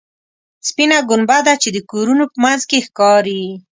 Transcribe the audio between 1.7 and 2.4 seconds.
د کورونو په